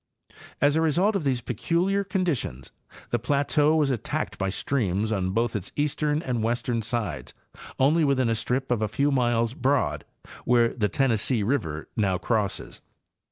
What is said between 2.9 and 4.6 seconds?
the plateau was attacked by